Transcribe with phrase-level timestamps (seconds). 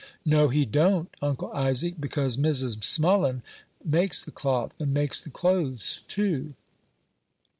[0.25, 2.83] "No, he don't, Uncle Isaac; because Mrs.
[2.83, 3.43] Smullen
[3.85, 6.55] makes the cloth, and makes the clothes, too."